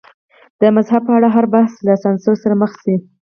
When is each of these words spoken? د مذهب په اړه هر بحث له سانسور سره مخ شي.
د 0.59 0.61
مذهب 0.75 1.01
په 1.07 1.13
اړه 1.17 1.29
هر 1.35 1.45
بحث 1.53 1.73
له 1.87 1.93
سانسور 2.03 2.35
سره 2.43 2.55
مخ 2.61 2.71
شي. 2.83 2.95